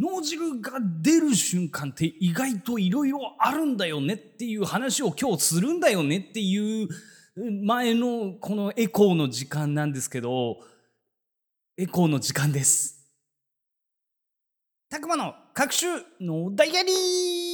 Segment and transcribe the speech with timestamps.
[0.00, 6.88] 脳汁が出る瞬間って意外といろいろあるんだよねっていう話を今日するんだよねっていう
[7.64, 10.56] 前のこのエコーの時間なんですけど、
[11.76, 13.06] エコーの時間です。
[14.88, 17.49] たくまの各種のダイアリー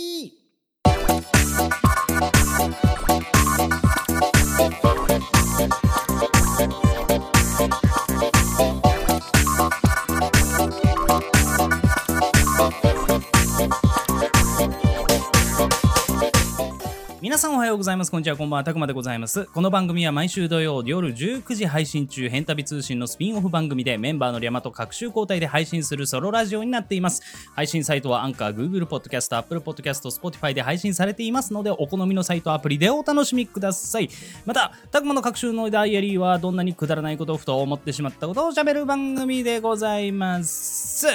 [17.56, 18.10] おはようございます。
[18.10, 19.46] こんにちは、こんばんは、たくまでございます。
[19.46, 27.22] この番組は毎週土曜夜19時配信中、変旅通信のスピンオフ番組でメンバーのリャマと各週交代で配信するソロラジオになっています。
[27.54, 34.10] 配信サイトはアンカー、Google Podcast、Apple Podcast、Spotify で配信されていますので、お好みのサイトアプリでお楽しみください。
[34.44, 41.06] また、たくまの各週のダイアリーはどんなにくだらないことをふと思ってしまったことを喋る番組でございます。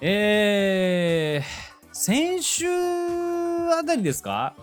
[0.00, 4.56] えー、先週あたりですか？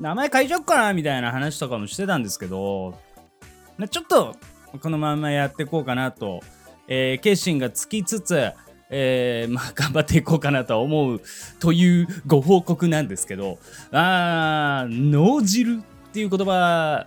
[0.00, 2.94] 名前変えちゃおっかなみたいな話とかもしてたんですけど、
[3.90, 4.36] ちょっと
[4.80, 6.40] このままやっていこうかなと、
[6.88, 8.52] えー、決心がつきつつ、
[8.90, 11.20] えー、まあ頑張っていこうかなと思う
[11.60, 13.58] というご報告なんですけど、
[13.92, 17.06] あー、脳汁っていう言葉、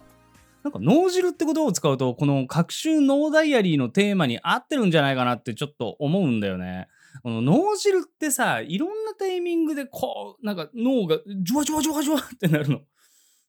[0.64, 6.88] なんか脳汁って言葉を使うと、この各種脳ダイアリーのテーマに合ってるんじゃないかなってちょっと思うんだよね。
[7.23, 12.82] この脳汁ってさ、いろんなタイミングでこう、なんか脳がジュワジュワジュワジュワってなるの。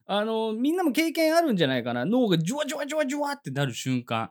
[0.07, 2.05] あの、みんなも経験あるんじゃないかな。
[2.05, 4.31] 脳がジュワジュワジュワジュワってなる瞬間。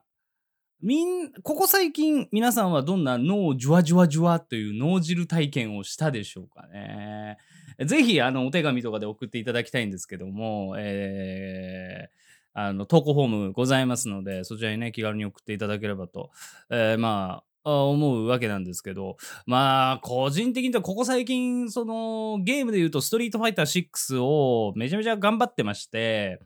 [0.81, 7.37] みん、ここ最近皆さんはどんな脳ジュワジュワジュワという脳汁体験をしたでしょうかね。
[7.85, 16.31] ぜひ、あの、お手紙とかで送っていただきたいんですけども、えー、あの、投稿フォームございますので、そちらにね、気軽に送っていただければと、
[16.71, 26.39] えー、まあ、思うわけなんですけど、まあ、個人的にはここ最近、その、ゲームで言うと、ストリートファイター6をめちゃめちゃ頑張ってまして、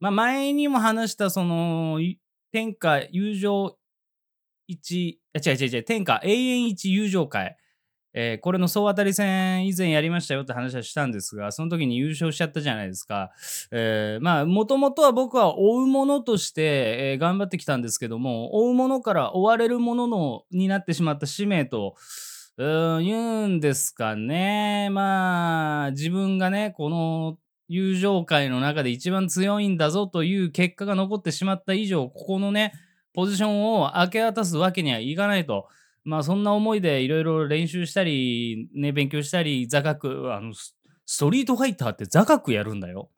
[0.00, 2.00] まあ、前にも話した、その、
[2.52, 3.76] 天下友情
[4.66, 7.56] 一、あ、違う違う違う、天下永遠一友情会
[8.18, 13.30] えー、これの総当たり戦以前やりましたよって話はしたんですが、その時に優勝しちゃったじゃないですか。
[13.70, 21.94] えー、まあ、もともとは僕は追うものとして、えー、頑張ってきたんですけども、追うものから追われるもののになってしまった使命と、
[22.56, 24.88] うん、言うんですかね。
[24.90, 27.36] まあ、自分がね、この
[27.68, 32.72] 友情界の中で一番強いんだぞという結果が残ってしまった以上、ここのね、
[33.12, 35.68] ポジションを明け渡すわけにはいかないと。
[36.06, 40.76] まあそんな思いでいろいろ練習したり、ね、勉強したり、座学、あの、ス
[41.18, 43.10] トリートファイターって座学やるんだよ。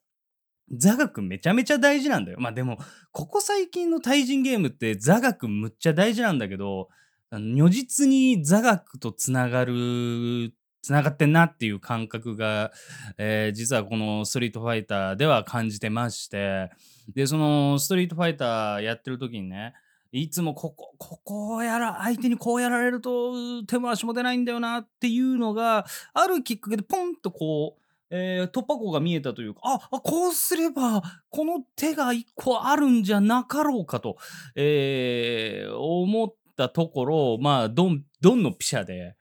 [0.75, 2.39] 座学めちゃめちゃ大事なんだよ。
[2.41, 2.79] まあでも、
[3.13, 6.89] ここ最近の対人ゲームって座学むっちゃ大事なんだけど、
[7.31, 12.73] 如実に座学とつながる、つながってんなっていう感覚が、
[13.19, 16.71] えー、実はこのストリートファイターでは感じてまして、
[17.15, 19.75] で、そのストリートファイターやってる時にね、
[20.11, 34.17] いつもここ、ここをやら、相手にこうやられると手も足も出ないんだよなっていうのが、あるきっかけでポンとこう、えー、突破口が見えたというか、あ、あこうすれば、この手が一個あるんじゃなかろうかと、
[34.55, 39.15] えー、思ったところ、まあ、どん、どんのピシャで、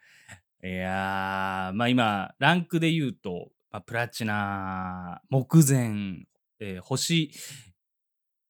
[0.63, 6.25] いやー、まあ今、ランクで言うと、まあ、プラチナ、目前、
[6.59, 7.31] えー、星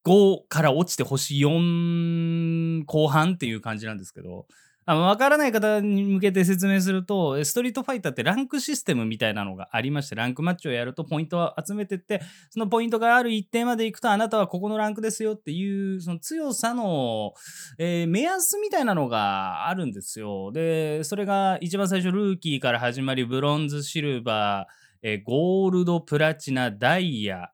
[0.07, 4.45] 5から落ちて星4後半っていう感じなんですけど、
[4.89, 17.33] あの分からない方に向けて説明すると、ストリートファイターってランクシステムみたいなのがありまして、ランクマッチをやるとポイントを集めてって、そのポイントがある一定までいくと、あなたはここのランクですよっていう、その強さの、
[17.77, 20.53] えー、目安みたいなのがあるんですよ。
[20.53, 27.49] で、それが一番最初、ルーキーから始まり、ブロンズ、シルバー、えー、ゴールド、プラチナ、ダイヤ、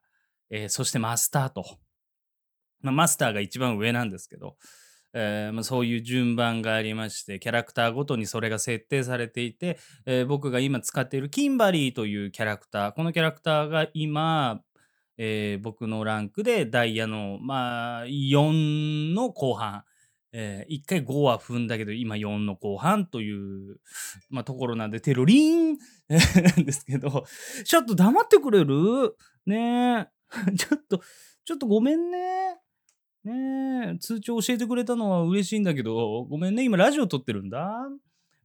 [0.50, 1.64] えー、そしてマスターと。
[2.84, 4.56] まあ、マスターが一番上なんですけど、
[5.14, 14.60] えーまあ、そういう順番がありましてキャラクターごとにそれが設定されていて、えー、僕が今使っているキンバリーというキャラクターこのキャラクターが今、
[15.16, 19.84] えー、僕のランクでダイヤの、まあ、4の後半、
[20.32, 23.76] えー、1回5は踏んだけど今4の後半という、
[24.28, 25.78] まあ、ところなんでテロリン
[26.08, 26.16] な
[26.60, 27.24] んですけど
[27.64, 29.16] ちょっと黙ってくれる？
[29.46, 30.14] ねえ。
[30.58, 31.00] ちょっと
[31.44, 32.63] ちょっとごめんね。
[33.24, 37.88] ねえ、通知教えてくれたのは嬉しいんだけど、ごめんね、今ラジオ撮ってるんだ。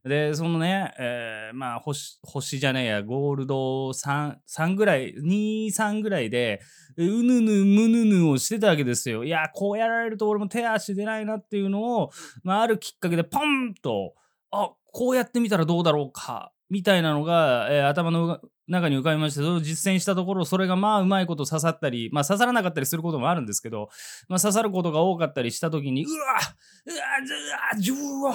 [0.04, 6.62] で、そのね、えー、まあ星、星じゃねえや、ゴールド3、3ぐらい、2、3ぐらいで、
[6.96, 9.24] うぬぬ、むぬぬをしてたわけですよ。
[9.24, 12.10] いや、こうやられると俺も手足出ないなっていうのを、
[12.42, 14.14] まあ、あるきっかけでポンと、
[14.50, 23.88] あこうやってみたらどうだろうかみたいなのが、えー頭の中に浮かびましてそれを実践したところそれがまあうまいこと刺さったりまあ刺さらなかったりすることもあるんですけど、
[24.28, 26.16] まあ、刺さることが多かったりした時にうわ
[26.86, 26.96] うわ
[27.26, 28.34] ずわじゅうわ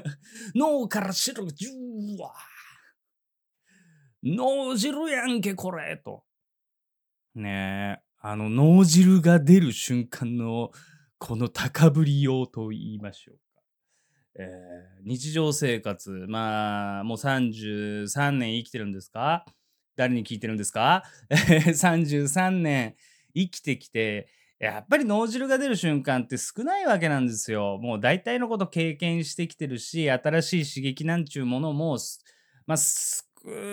[0.56, 1.68] 脳から白がじゅ
[2.16, 2.32] うわ
[4.24, 6.24] 脳汁やんけこれと。
[7.34, 10.72] ねえあの脳汁が出る瞬間の
[11.18, 13.38] この高ぶりようと言いましょう、
[14.38, 19.44] えー日常生活まあもう33年生きてるんですか？
[19.94, 21.04] 誰に聞いてるんですか？
[21.30, 22.96] 33年
[23.34, 24.28] 生きてきて
[24.58, 27.78] やっぱり脳汁が出る瞬間って少ないわけなんですよ。
[27.80, 31.98] もう大体のこと経験してきてるし新しい刺激なんちゅうものも
[32.66, 33.22] まあ少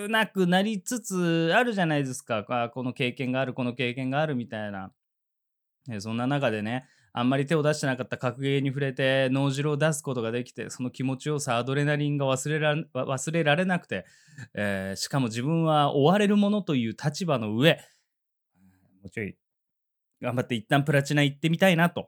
[0.10, 2.44] なくなりつつあるじゃないですか
[2.74, 4.92] この経験があるこの経験があるみたいな。
[6.00, 14.06] そんな中でねあんまり手を出してなかった格ゲーに触れて脳汁を出すことができてその気持ちよさアドレナリンが忘れら忘れられなくて、
[14.56, 17.80] えーしかも自分は追われるものという立場の上
[19.04, 19.36] もうちょい
[20.24, 22.08] 頑張って一旦プラチナ行ってみたいなと、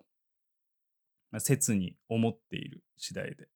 [1.31, 3.47] ま、切に思っている次第で、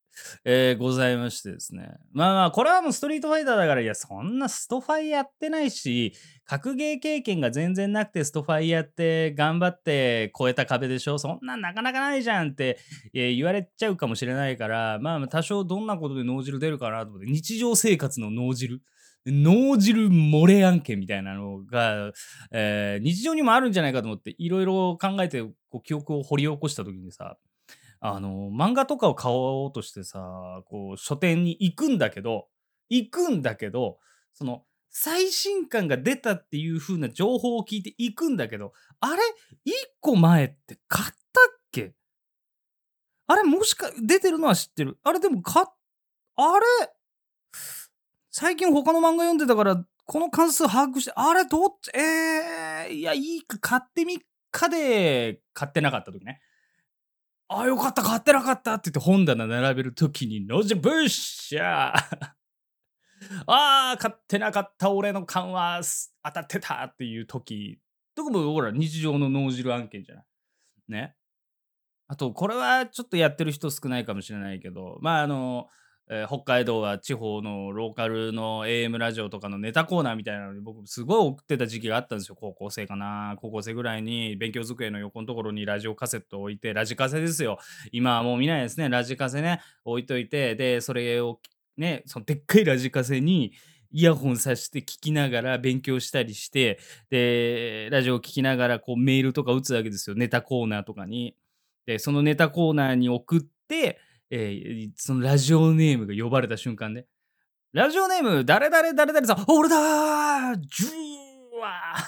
[0.44, 1.98] えーございましてですね。
[2.12, 6.14] まあまあこれはもうストリートファイターだからいやそんなストファイやってないし
[6.46, 11.20] 格ゲー経験が全然なくてストファイやって頑張って超えた壁でしょ。
[11.20, 12.80] そんなんなかなかないじゃんって、
[13.14, 18.82] えー言われちゃうかもしれないからまあまあ多少どんなことで脳汁出るかなと思って日常生活の脳汁。
[19.26, 22.14] 脳汁漏れ案件みたいなのが、
[22.52, 27.38] えー日常にもあるんじゃないかと思っていろいろ考えてこう記憶を掘り起こした時にさ
[28.02, 32.48] あの漫画とかを買おうとしてさこう書店に行くんだけど
[32.90, 33.98] 行くんだけど
[34.34, 39.22] その最新刊が出たっていう風な情報を聞いて行くんだけどあれ
[39.66, 41.16] 一個前って買ったっ
[41.72, 41.94] け？
[43.28, 44.98] あれもしか出てるのは知ってる。
[45.04, 45.66] あれでも買っ
[46.38, 46.66] あれ？
[48.32, 51.92] 最近他の漫画読んでたからこの関数把握してあれどっち？
[51.96, 54.18] えー、いやいいか買ってみっ
[54.50, 56.42] かで買ってなかった時ね。
[57.52, 62.30] ああよかった買ってなかったって言って本棚並べるときにノジブッシャー。
[63.48, 65.82] ああ買ってなかった俺の勘は
[66.24, 67.80] 当たってたっていう時。
[68.16, 70.26] とかもほら日常の脳汁案件じゃない。
[70.90, 71.16] ね。
[72.08, 75.70] あとこれはちょっとやってる人少ないかもしれないけどまああの、
[76.10, 83.36] えー北海道は地方のローカルの AM ラジオとかのネタコーナーみたいなのに僕すごい送ってた時期があったんですよ高校生かな。
[83.40, 87.60] 高校生ぐらいに勉強机の横のところにラジオカセットを置いてラジカセですよ。
[87.92, 88.90] 今はもう見ないですね。
[88.90, 89.62] ラジカセね。
[89.86, 91.40] 置いといてでそれを
[91.78, 93.54] ねそのでっかいラジカセに
[93.92, 96.80] イヤホンさして聞きながら勉強したりして
[97.12, 100.16] でラジオを聞きながらこうメールとか打つわけですよ。
[100.16, 101.36] ネタコーナーとかに。
[101.86, 104.00] でそのネタコーナーに送って、
[104.32, 107.06] えーそのラジオネームが呼ばれた瞬間ね。
[107.72, 112.04] ラジオネーム誰々誰々さん俺だージューワー。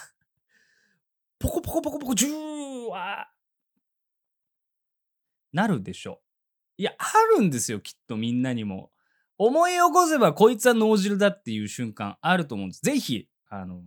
[1.40, 3.42] ポコポコポコポコジューワー。
[5.54, 6.22] なるでしょ。
[6.78, 7.06] いやあ
[7.38, 8.92] るんですよきっとみんなにも。
[9.38, 12.82] 思い起こせばこいつは脳汁だっていう瞬間あると思うんです。
[12.82, 13.82] ぜひあの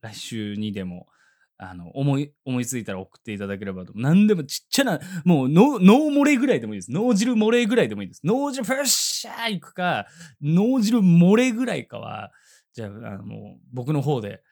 [0.00, 1.08] 来週にでも。
[1.56, 3.92] あの思い思いついたら送っていただければと。
[3.94, 6.92] 何でもちっちゃなもう脳脳漏れぐらいでもいいです。
[6.92, 8.20] 脳汁漏れぐらいでもいいです。
[8.24, 10.06] 脳汁プッシャーいくか
[10.42, 12.32] 脳汁漏れぐらいかは
[12.72, 14.42] じゃああのもう僕の方で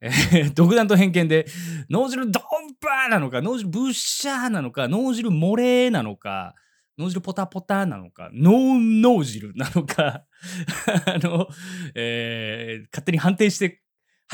[0.00, 1.46] えー独断と偏見で
[1.90, 2.42] 脳汁ドン
[2.80, 6.54] パーなのか脳汁ブッシャーなのか脳汁漏れなのか
[6.96, 10.24] 脳汁ポタポタなのかノー脳汁なのか
[11.06, 11.48] あの、
[11.94, 13.82] えー勝手に判定して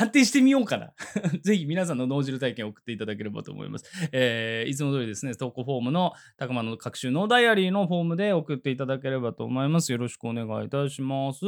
[0.01, 0.93] 判定してみようかな。
[1.43, 3.85] ぜひ皆さんの脳汁体験を送っていただければと思います。
[4.11, 9.91] えーいつも通りですね、投稿フォームのたくまの各種ノーダイアリーのフォームで送っていただければと思います。
[9.91, 11.45] よろしくお願いいたします。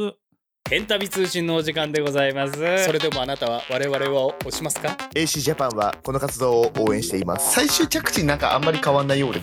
[0.70, 2.84] ヘンタビ通信のお時間でございます。
[2.84, 9.40] それでもあなたは我々を押しますか？AC ジャパンはこの活動を応援しています最終着地なんかあんまり変わんないようで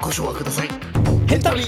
[0.00, 0.68] ご唱和ください
[1.28, 1.62] ヘンタビ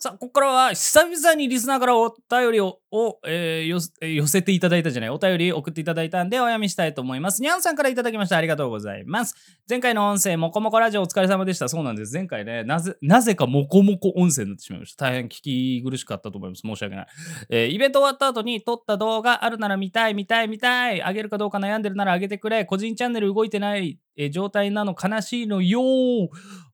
[0.00, 7.42] さあ、ここからは久々にリスナーからお便りを、をえーえ寄せていただいたじゃない、お便り送っていただいたんでお読みしたいと思います。
[7.42, 8.36] にゃんさんからいただきました。
[8.36, 9.34] ありがとうございます。
[9.68, 11.68] 前回の音声、もこもこラジオお疲れ様でした。
[11.68, 12.14] そうなんです。
[12.14, 15.06] 前回ね、なぜ、なぜかもこもこ音声になってしまいました。
[15.06, 16.60] 大変聞き苦しかったと思います。
[16.60, 17.06] 申し訳ない。
[17.50, 21.02] えーイベント終わった後に撮った動画あるなら見たい、見たい、見たい。
[21.02, 22.64] あげるかどうか悩んでるならあげてくれ。
[22.64, 25.80] 個人チャンネル動いてない、えー状態なの悲しいのよ。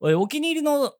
[0.00, 0.92] お気に入りの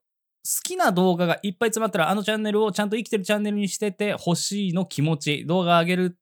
[0.46, 5.46] 好きな動画がいっぱい詰まったらあのチャンネルをちゃんと生きてるチャンネルにしててほしいの気持ち。
[5.46, 6.18] 動画上げる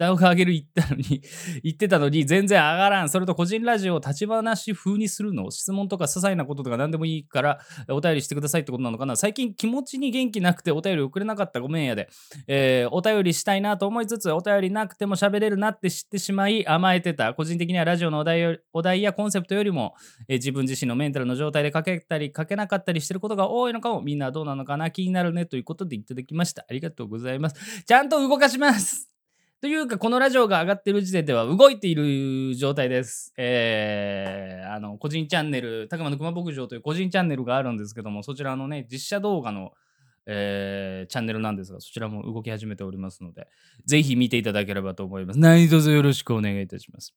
[0.00, 1.20] 動画上げる言ったのに、
[1.62, 3.10] 言ってたのに全然上がらん。
[3.10, 12.08] それと個人ラジオを立ち話風にするの質問とか些細なこととか何でもいいからお便りしてくださいってことなのかな最近気持ちに元気なくてお便り送れなかったごめんやで。
[12.46, 17.34] えーお便りしたいなと思いつつ、お便りなくても喋れるなって知ってしまい甘えてた。
[17.34, 19.94] 個人的にはラジオのお題お題やコンセプトよりも、
[20.28, 26.64] えー自分自身のメンタルの状態で書けたり書けなかったりしてることが多いのかもみんなどうなのかな気になるねということでいただきました。
[26.68, 27.84] ありがとうございます。
[27.84, 29.10] ちゃんと動かします
[29.60, 33.34] というか、このラジオが上がってる時点では動いている状態です。
[33.36, 39.72] えー、あの、個人チャンネル、たくまの熊牧場という個人チャンネルがあるんですけども、そちらのね、実写動画の、
[40.24, 43.48] えーチャンネルなんですが、そちらも動き始めておりますので、
[43.84, 45.38] ぜひ見ていただければと思います。
[45.38, 47.14] 何卒よろしくお願いいたします。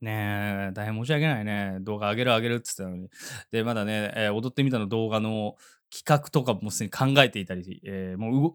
[0.00, 1.78] ねえ、大変申し訳ないね。
[1.80, 3.10] 動画上げる上げるって言ってたのに。
[3.50, 5.56] で、まだね、えー踊ってみたの動画の
[5.90, 8.54] 企画とかもすでに考えていたり、えーもう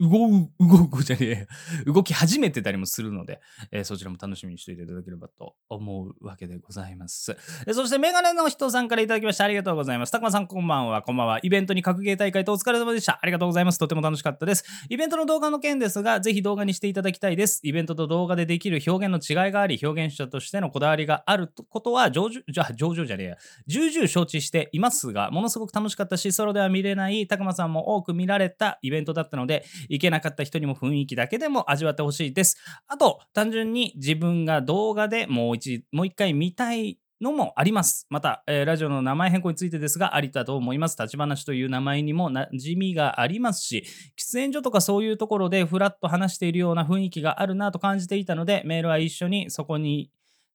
[0.00, 1.48] 動う動くじゃね
[1.84, 3.40] え動き始めてたりもするので、
[3.72, 7.36] えーそちらも楽しみにしていただければと思うわけでございます。
[7.66, 10.12] えーそしてメガネの人さんからいただきましてありがとうございます。
[10.12, 11.40] たくまさんこんばんは、こんばんは。
[11.42, 13.18] イベントに格ゲー大会とお疲れ様でした。
[13.20, 13.78] ありがとうございます。
[13.78, 14.64] とても楽しかったです。
[14.88, 17.60] イベントの動画の件ですが、ぜひ動画にしていただきたいです。
[17.64, 23.36] イベントと動画でできる表現の違いがあり、表現者としてのこだわりがあることは上々、じゃあ上々じゃねえや、
[23.66, 32.56] 重々承知していますが、ものすごく楽しかったし、ソロでは見れない、たくまさんも多く見られたイベントだったので、行けなかった人にも雰囲気だけでも味わってほしいです。
[32.86, 38.06] あと、単純に自分が動画でもう一もう一回見たいのもあります。
[38.10, 40.96] また、えーラジオの名前変更についてですが、ありだと思います。
[41.00, 43.84] 立ち話という名前にも馴染みがありますし、
[44.16, 50.10] 喫煙所とかそういうところでふらっと話しているような雰囲気があるなと感じていたので、メールは一緒にそこに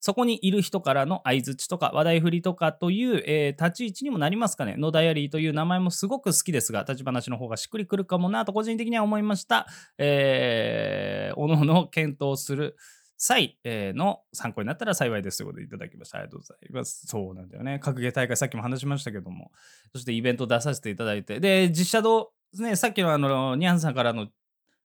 [0.05, 4.75] そこにいる人からの相づちとか話題振りとかという、えー立ち位置にもなりますかね。
[4.75, 9.65] のダイアリーという名前もすごく好きですが、立ち話の方がしっくりくるかもなと個人的には思いました。
[9.97, 12.75] えー、おのおの検討する
[13.15, 16.17] 際、えーの参考になったら幸いですということでいただきました。
[16.17, 17.07] ありがとうございます。
[17.07, 17.79] そうなんだよね。
[17.79, 19.53] 格ゲ大会さっきも話しましたけども、
[19.93, 24.27] そしてイベント出させていただいて、で、実写動、ね、さっきのあの、ニャンさんからの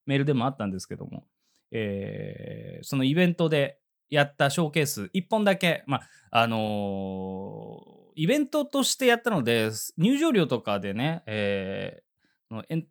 [0.07, 1.25] メールでもあったんですけども、
[1.73, 3.78] えーそのイベントで
[4.11, 12.87] やったショーケース1本だけ、まああのーイベントとしてやったので入場料とかでね、えーエン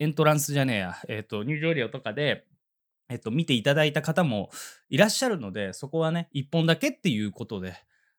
[0.00, 2.46] エントランスじゃねえや、えー、と入場料とかで、
[3.08, 4.50] えっと見ていただいた方も
[4.88, 7.76] いらっしゃるのでそこはね1本だけっていうことで、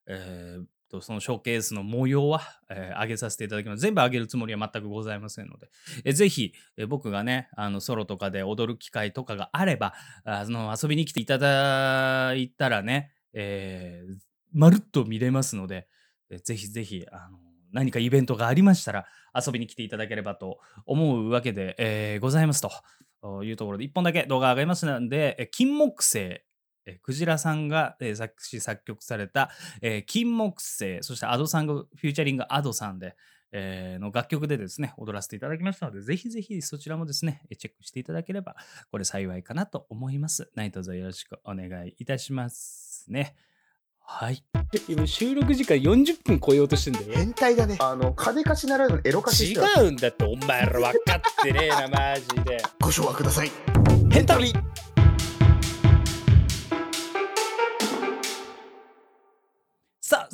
[0.08, 3.82] えーとそのショーケースの模様は、えー上げさせていただきます。
[3.82, 5.70] 全部上げるつもりは全くございませんので、
[6.06, 14.16] えーぜひ、えー僕がね、あのソロとかで踊る機会とかがあれば、あの遊びに来ていただいたらね、えー
[14.54, 15.88] まるっと見れますので、
[16.30, 17.40] えーぜひぜひあの
[17.72, 26.44] 何かイベントがありましたら遊びに来ていただければと思うわけで、えーございますというところで1本だけ動画上がりますので、え金木犀
[26.86, 29.50] えークジラさんが、えー作詞作曲された、
[29.82, 33.16] えー金木犀そしてアドさんがフューチャリングアドさんで、
[33.52, 38.56] えーの楽曲でですね踊らせていただきましたのでぜひぜひそちらもですねえーチェックしていただければ
[38.92, 40.50] これ幸いかなと思います。
[40.56, 43.36] 何卒よろしくお願いいたしますね。
[44.06, 44.44] はい。
[44.90, 47.06] 今収録時間40分超えようとしてんだよ。
[47.14, 47.78] 変態だね。
[47.80, 52.62] あの、金貸しならぬエロ貸し違うんだってお前ら分かってねえなマジで。
[52.82, 53.52] ご唱和ください。
[54.12, 54.26] ヘン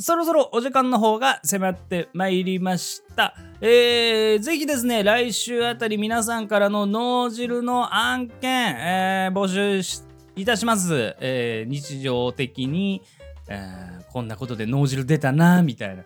[0.02, 3.36] そろそろお時間の方が迫ってまいりました。
[3.60, 10.02] えー、ぜひですね、来週あたり皆さんからの脳汁の案件、えー募集し
[10.38, 11.18] いたします。
[11.20, 13.02] えー日常的に、
[13.50, 16.06] えーこんなことで脳汁出たな、みたいな。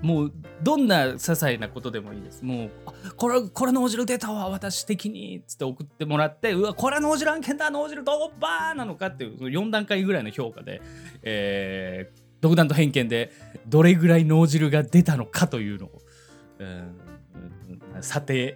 [0.00, 0.32] もう、
[0.62, 2.44] どんな些細なことでもいいです。
[2.44, 10.80] もう、あこれ、これ脳汁出たわ、私的に、つって送ってもらって、うわ、これ脳汁案件だ、脳汁ドッバーなのかっていう、その4段階ぐらいの評価で、
[11.22, 13.32] えー独断と偏見で
[13.66, 16.02] どれぐらい脳汁が出たのかというのを、
[16.58, 16.98] うん
[18.00, 18.54] 査定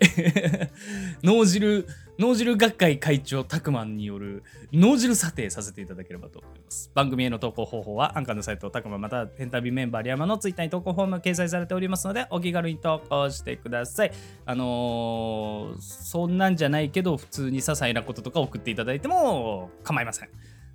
[1.22, 1.86] 脳汁
[2.18, 6.90] 脳汁学会会長タクマンによる脳汁査定させていただければと思います。
[6.94, 14.12] 番組への投稿方法はアンカーのサイトタクマンまたペンタビメンバーリアマのツイッターに投稿フォーム掲載されておりますのでお気軽に投稿してください。
[14.46, 20.30] あのーそんなんじゃないけど普通に些細なこととか送っていただいても構いません。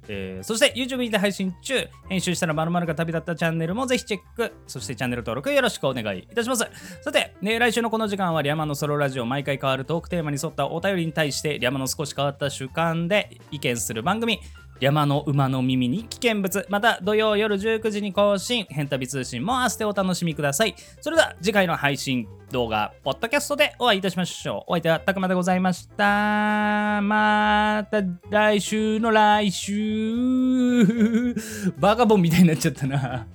[0.07, 4.53] えーそして YouTube で配信中編集したら〇〇が旅立ったチャンネルもぜひチェック。
[4.67, 6.65] そしてチャンネル登録よろしくお願いいたします。
[7.01, 14.39] さて、ね、来週のこの時間はリアマのソロラジオ毎回変わるトークテーマに沿ったお便りに対してリアマの少し変わった主観で意見する番組
[14.81, 20.73] 山の馬の耳に危険物また土曜夜19時に更新変旅通信も合わせてお楽しみください。
[20.99, 24.71] それでは次回の配信動画ポッドキャストでお会いいたしましょう。
[24.71, 26.99] お相手はたくまでございました。
[27.03, 31.35] また来週の来週。
[31.77, 33.27] バカボンみたいになっちゃったな。